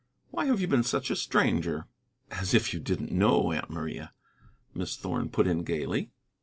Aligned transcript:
Why 0.31 0.45
have 0.45 0.59
you 0.59 0.67
been 0.67 0.81
such 0.81 1.11
a 1.11 1.15
stranger?" 1.15 1.85
"As 2.31 2.55
if 2.55 2.73
you 2.73 2.79
didn't 2.79 3.11
know, 3.11 3.51
Aunt 3.51 3.69
Maria," 3.69 4.13
Miss 4.73 4.95
Thorn 4.97 5.29
put 5.29 5.45
in 5.45 5.61
gayly. 5.63 6.09